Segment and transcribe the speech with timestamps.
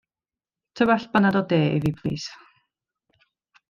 [0.77, 2.29] Tywallt banad o de i fi plis.